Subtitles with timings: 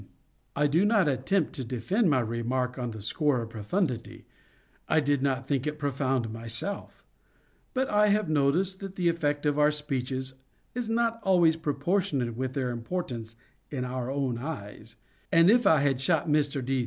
[0.55, 4.25] '"I do not attempt to defend my remark on the score of profundity;
[4.89, 7.05] I did not think it profound myself;
[7.75, 10.33] but I have noticed that the effect of our speeches
[10.73, 13.35] is not always proportionate with their importance
[13.69, 14.95] in our own eyes;
[15.31, 16.65] and if I had shot Mr.
[16.65, 16.79] D.